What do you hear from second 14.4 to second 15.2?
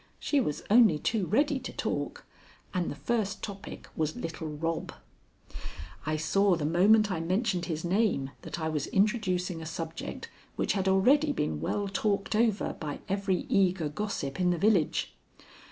the village.